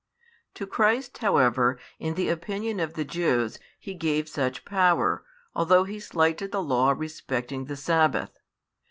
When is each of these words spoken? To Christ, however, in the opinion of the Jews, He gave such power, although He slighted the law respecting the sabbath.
To 0.55 0.65
Christ, 0.65 1.19
however, 1.19 1.77
in 1.99 2.15
the 2.15 2.29
opinion 2.29 2.79
of 2.79 2.95
the 2.95 3.05
Jews, 3.05 3.59
He 3.79 3.93
gave 3.93 4.27
such 4.27 4.65
power, 4.65 5.23
although 5.53 5.83
He 5.83 5.99
slighted 5.99 6.51
the 6.51 6.63
law 6.63 6.95
respecting 6.97 7.65
the 7.65 7.75
sabbath. 7.77 8.39